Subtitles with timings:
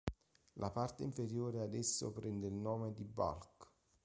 [0.53, 3.71] La parte inferiore ad esso prende il nome di "bulk".